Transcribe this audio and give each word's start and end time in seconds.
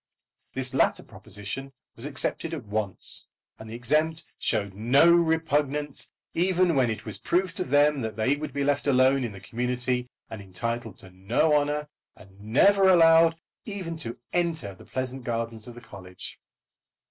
This 0.53 0.73
latter 0.73 1.03
proposition 1.03 1.73
was 1.95 2.05
accepted 2.05 2.55
at 2.55 2.65
once, 2.65 3.27
and 3.59 3.69
the 3.69 3.75
exempt 3.75 4.25
showed 4.39 4.73
no 4.73 5.11
repugnance 5.13 6.09
even 6.33 6.75
when 6.75 6.89
it 6.89 7.05
was 7.05 7.19
proved 7.19 7.55
to 7.57 7.63
them 7.63 8.01
that 8.01 8.15
they 8.15 8.35
would 8.35 8.51
be 8.51 8.63
left 8.63 8.87
alone 8.87 9.23
in 9.23 9.31
the 9.31 9.39
community 9.39 10.09
and 10.27 10.41
entitled 10.41 10.97
to 10.97 11.11
no 11.11 11.53
honour, 11.55 11.87
and 12.15 12.39
never 12.41 12.89
allowed 12.89 13.35
even 13.65 13.95
to 13.97 14.17
enter 14.33 14.73
the 14.73 14.85
pleasant 14.85 15.23
gardens 15.23 15.67
of 15.67 15.75
the 15.75 15.81
college. 15.81 16.39